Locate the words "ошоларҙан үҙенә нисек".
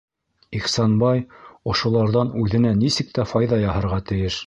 1.73-3.15